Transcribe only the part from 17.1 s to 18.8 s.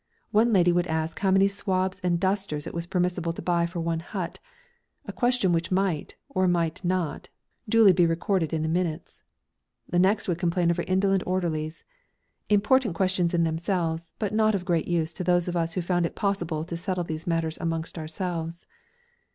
matters amongst ourselves!